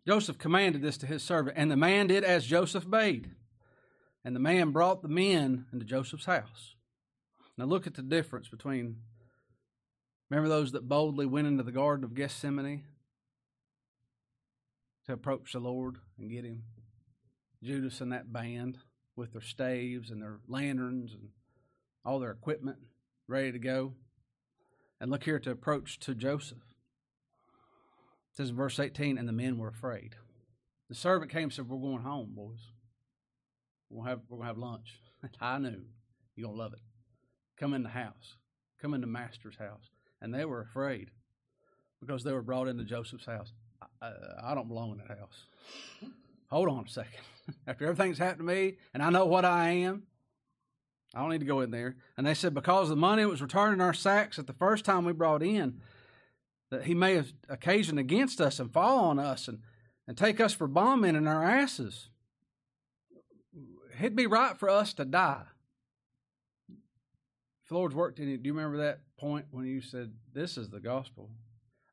[0.06, 3.32] Joseph commanded this to his servant, and the man did as Joseph bade.
[4.26, 6.76] And the man brought the men into Joseph's house.
[7.58, 8.98] Now look at the difference between,
[10.30, 12.84] remember those that boldly went into the Garden of Gethsemane
[15.06, 16.64] to approach the Lord and get him?
[17.64, 18.78] Judas and that band
[19.16, 21.30] with their staves and their lanterns and
[22.04, 22.78] all their equipment
[23.28, 23.94] ready to go.
[25.00, 26.58] And look here to approach to Joseph.
[28.32, 30.16] It says in verse 18, and the men were afraid.
[30.90, 32.60] The servant came and said, We're going home, boys.
[33.94, 35.00] Gonna have we're gonna have lunch.
[35.42, 35.82] I knew.
[36.36, 36.80] You're gonna love it.
[37.58, 38.38] Come in the house.
[38.82, 39.90] Come in the master's house.
[40.22, 41.10] And they were afraid
[42.00, 43.52] because they were brought into Joseph's house.
[43.82, 45.46] I, I, I don't belong in that house.
[46.52, 47.22] Hold on a second.
[47.68, 50.04] After everything's happened to me and I know what I am,
[51.16, 51.96] I don't need to go in there.
[52.18, 55.06] And they said, because the money was returned in our sacks at the first time
[55.06, 55.82] we brought in,
[56.70, 59.60] that he may have occasioned against us and fall on us and,
[60.08, 62.10] and take us for bondmen in our asses.
[64.00, 65.44] It'd be right for us to die.
[66.70, 70.58] If the Lord's worked in you, do you remember that point when you said, This
[70.58, 71.30] is the gospel?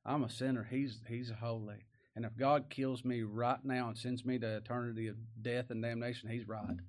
[0.06, 0.66] I'm a sinner.
[0.70, 1.84] He's he's a holy.
[2.18, 5.80] And if God kills me right now and sends me to eternity of death and
[5.80, 6.80] damnation, he's right.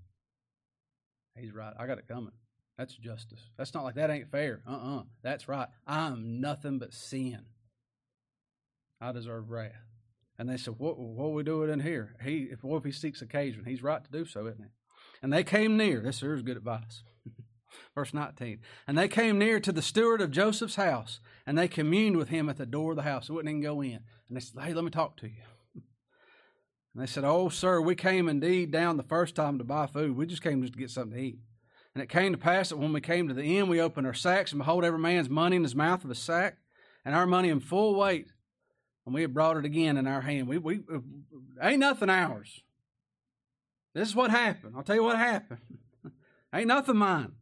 [1.36, 1.72] He's right.
[1.78, 2.32] I got it coming.
[2.80, 3.42] That's justice.
[3.56, 4.64] That's not like that ain't fair.
[4.68, 5.00] Uh uh-uh.
[5.02, 5.04] uh.
[5.22, 5.68] That's right.
[5.86, 7.42] I'm nothing but sin.
[9.00, 9.74] I deserve wrath.
[10.40, 12.16] And they said, What what are we doing in here?
[12.24, 13.66] He if what if he seeks occasion?
[13.66, 14.72] He's right to do so, isn't he?
[15.22, 16.02] And they came near.
[16.02, 17.04] This here's good advice.
[17.96, 18.60] Verse 19.
[18.88, 22.50] And they came near to the steward of Joseph's house, and they communed with him
[22.50, 23.28] at the door of the house.
[23.28, 24.00] They wouldn't even go in.
[24.28, 25.44] And they said, Hey, let me talk to you.
[26.96, 30.18] And they said, Oh, sir, we came indeed down the first time to buy food.
[30.18, 31.40] We just came just to get something to eat.
[31.94, 34.14] And it came to pass that when we came to the inn, we opened our
[34.14, 36.58] sacks, and behold, every man's money in his mouth of a sack,
[37.06, 38.32] and our money in full weight.
[39.06, 40.48] And we had brought it again in our hand.
[40.48, 40.82] We, we
[41.62, 42.62] ain't nothing ours.
[43.94, 44.76] This is what happened.
[44.78, 45.62] I'll tell you what happened.
[46.54, 47.34] ain't nothing mine.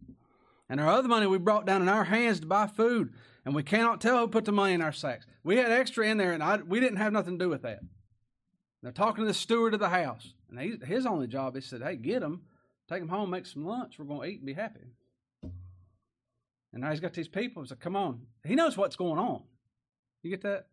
[0.70, 3.14] And our other money we brought down in our hands to buy food,
[3.46, 5.26] and we cannot tell who put the money in our sacks.
[5.44, 7.80] We had extra in there, and I, we didn't have nothing to do with that.
[8.84, 11.82] They're talking to the steward of the house, and he, his only job, he said,
[11.82, 12.42] "Hey, get them,
[12.90, 13.98] take them home, make some lunch.
[13.98, 14.92] We're going to eat and be happy."
[16.74, 17.64] And now he's got these people.
[17.64, 19.44] He's like, "Come on." He knows what's going on.
[20.22, 20.68] You get that?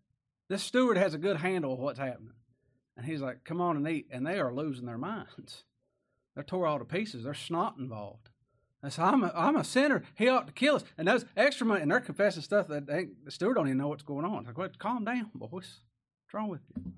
[0.49, 2.35] This steward has a good handle of what's happening,
[2.97, 5.63] and he's like, "Come on and eat," and they are losing their minds.
[6.35, 7.23] They're tore all to pieces.
[7.23, 8.29] There's snot involved.
[8.87, 10.03] I said, I'm a, I'm a sinner.
[10.15, 10.85] He ought to kill us.
[10.99, 13.89] And those extra money, and they're confessing stuff that they, the steward don't even know
[13.89, 14.45] what's going on.
[14.45, 15.51] Like, well, calm down, boys.
[15.51, 16.93] What's wrong with you?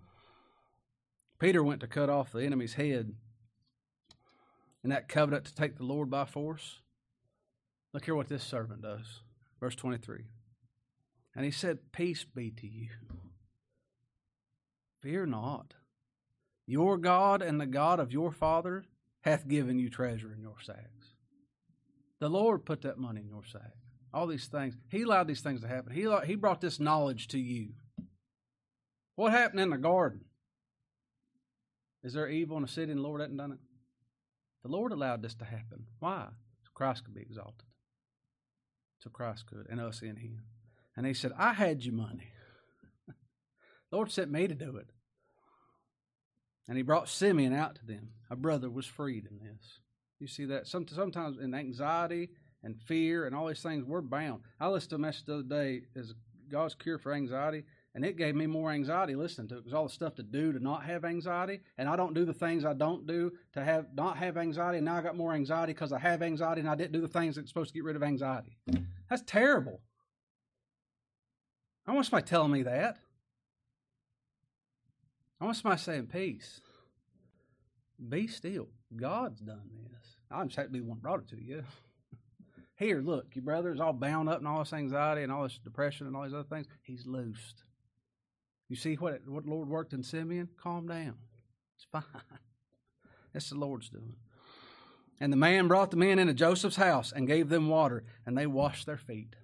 [1.39, 3.15] Peter went to cut off the enemy's head
[4.83, 6.81] in that covenant to take the Lord by force.
[7.93, 9.21] Look here what this servant does.
[9.61, 10.25] Verse 23.
[11.35, 12.89] And he said, Peace be to you.
[15.03, 15.75] Fear not.
[16.67, 18.85] Your God and the God of your father
[19.21, 20.96] hath given you treasure in your sacks.
[22.21, 23.73] The Lord put that money in your sack.
[24.13, 24.75] All these things.
[24.91, 25.93] He allowed these things to happen.
[25.93, 27.71] He, he brought this knowledge to you.
[29.17, 30.21] What happened in the garden?
[32.03, 33.59] Is there evil in the city and the Lord hadn't done it?
[34.63, 35.87] The Lord allowed this to happen.
[35.99, 36.27] Why?
[36.63, 37.67] So Christ could be exalted.
[38.99, 40.43] So Christ could, and us in Him.
[40.97, 42.29] And He said, I had you money.
[43.93, 44.89] Lord sent me to do it.
[46.69, 48.11] And He brought Simeon out to them.
[48.31, 49.81] A brother was freed in this.
[50.19, 50.67] You see that?
[50.67, 52.31] Sometimes in anxiety
[52.63, 54.43] and fear and all these things, we're bound.
[54.59, 56.15] I listened to a message the other day as
[56.51, 57.65] God's cure for anxiety,
[57.95, 60.53] and it gave me more anxiety listening to it was all the stuff to do
[60.53, 63.87] to not have anxiety, and I don't do the things I don't do to have
[63.95, 66.75] not have anxiety, and now I got more anxiety because I have anxiety and I
[66.75, 68.57] didn't do the things that's supposed to get rid of anxiety.
[69.11, 69.81] That's terrible.
[71.87, 72.99] I want somebody telling me that.
[75.41, 76.61] I want somebody saying peace.
[78.09, 78.69] Be still.
[78.95, 80.17] God's done this.
[80.31, 81.65] I just have to be the one brought it to you.
[82.77, 85.59] Here, look, your brother is all bound up in all this anxiety and all this
[85.63, 86.67] depression and all these other things.
[86.83, 87.65] He's loosed.
[88.69, 90.49] You see what what the Lord worked in Simeon?
[90.61, 91.15] Calm down.
[91.77, 92.03] It's fine.
[93.33, 94.17] That's the Lord's doing.
[95.21, 98.47] And the man brought the men into Joseph's house and gave them water, and they
[98.47, 99.37] washed their feet.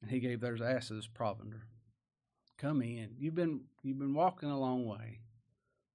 [0.00, 1.66] And he gave their asses provender.
[2.58, 3.10] Come in.
[3.18, 5.21] You've been you've been walking a long way.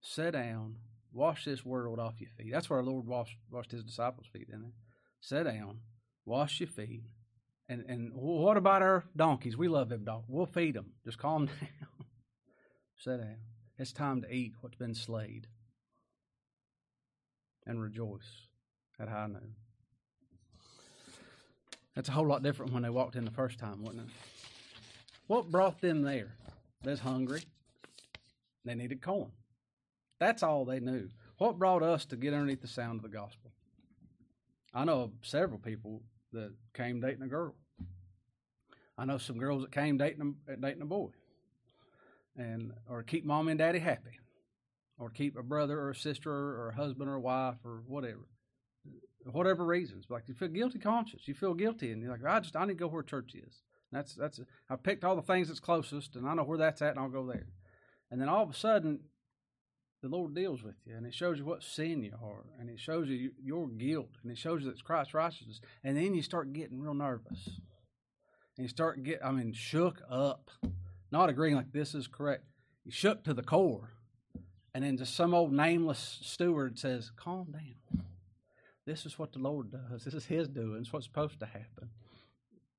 [0.01, 0.75] Sit down.
[1.13, 2.51] Wash this world off your feet.
[2.51, 4.73] That's where our Lord washed washed his disciples' feet, didn't he?
[5.21, 5.79] Sit down.
[6.25, 7.03] Wash your feet.
[7.69, 9.57] And and what about our donkeys?
[9.57, 10.29] We love them donkeys.
[10.29, 10.93] We'll feed them.
[11.05, 12.05] Just calm down.
[12.97, 13.37] Sit down.
[13.77, 15.47] It's time to eat what's been slayed.
[17.65, 18.47] And rejoice
[18.99, 19.55] at high noon.
[21.95, 24.13] That's a whole lot different when they walked in the first time, wasn't it?
[25.25, 26.35] What brought them there?
[26.83, 27.41] They're hungry.
[28.63, 29.31] They needed corn.
[30.20, 31.09] That's all they knew.
[31.38, 33.51] What brought us to get underneath the sound of the gospel?
[34.74, 36.01] I know several people
[36.34, 37.55] that came dating a girl.
[38.97, 41.09] I know some girls that came dating a, dating a boy,
[42.36, 44.20] and or keep mom and daddy happy,
[44.97, 48.28] or keep a brother or a sister or a husband or a wife or whatever,
[49.32, 50.05] whatever reasons.
[50.09, 52.74] Like you feel guilty conscious, you feel guilty, and you're like, I just I need
[52.74, 53.61] to go where church is.
[53.91, 54.39] That's that's
[54.70, 57.09] I picked all the things that's closest, and I know where that's at, and I'll
[57.09, 57.47] go there.
[58.09, 59.01] And then all of a sudden,
[60.01, 62.79] the Lord deals with you, and it shows you what sin you are, and it
[62.79, 66.21] shows you your guilt, and it shows you that it's Christ's righteousness, and then you
[66.21, 67.47] start getting real nervous,
[68.57, 70.51] and you start get, I mean, shook up,
[71.11, 72.43] not agreeing like this is correct.
[72.85, 73.89] You shook to the core,
[74.73, 78.05] and then just some old nameless steward says, "Calm down.
[78.85, 80.05] This is what the Lord does.
[80.05, 80.81] This is His doing.
[80.81, 81.89] It's what's supposed to happen.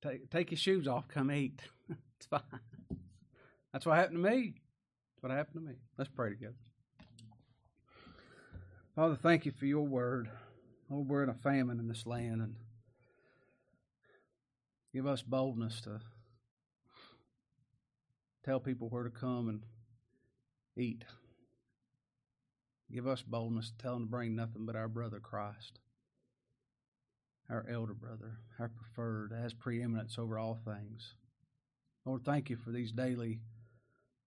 [0.02, 1.08] Take take your shoes off.
[1.08, 1.60] Come eat.
[2.16, 2.40] it's fine.
[3.72, 4.54] That's what happened to me.
[5.14, 5.74] That's what happened to me.
[5.98, 6.54] Let's pray together."
[8.98, 10.28] Father, thank you for your word.
[10.90, 12.56] Lord, we're in a famine in this land, and
[14.92, 16.00] give us boldness to
[18.44, 19.62] tell people where to come and
[20.76, 21.04] eat.
[22.92, 25.78] Give us boldness to tell them to bring nothing but our brother Christ,
[27.48, 31.14] our elder brother, our preferred, as preeminence over all things.
[32.04, 33.42] Lord, thank you for these daily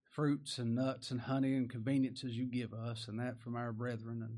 [0.09, 4.21] fruits and nuts and honey and conveniences you give us, and that from our brethren.
[4.21, 4.37] And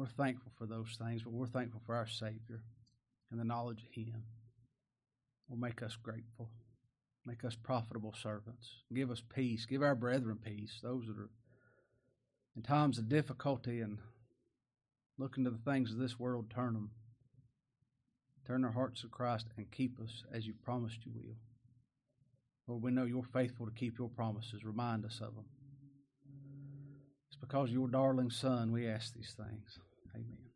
[0.00, 2.62] we're thankful for those things, but we're thankful for our Savior
[3.30, 4.22] and the knowledge of Him.
[5.46, 6.48] Will make us grateful,
[7.26, 8.68] make us profitable servants.
[8.94, 9.66] Give us peace.
[9.66, 10.78] Give our brethren peace.
[10.82, 11.28] Those that are
[12.56, 13.98] in times of difficulty and
[15.18, 16.92] looking to the things of this world, turn them.
[18.46, 21.36] Turn their hearts to Christ and keep us as you promised you will.
[22.66, 24.64] Lord, we know you're faithful to keep your promises.
[24.64, 25.44] Remind us of them.
[27.28, 29.78] It's because of your darling Son we ask these things.
[30.14, 30.49] Amen.